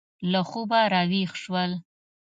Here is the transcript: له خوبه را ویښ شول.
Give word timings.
له 0.31 0.39
خوبه 0.49 0.79
را 0.93 1.01
ویښ 1.11 1.31
شول. 1.41 1.71